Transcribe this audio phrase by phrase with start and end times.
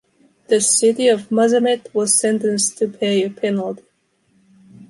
[0.47, 3.83] The city of Mazamet was sentenced to pay a penalty.